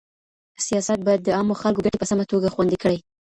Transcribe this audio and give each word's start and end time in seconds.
سياست 0.65 0.99
بايد 1.07 1.21
د 1.23 1.27
عامو 1.37 1.59
خلګو 1.61 1.85
ګټي 1.85 1.97
په 1.99 2.07
سمه 2.11 2.25
توګه 2.31 2.53
خوندي 2.53 2.77
کړي. 2.83 2.97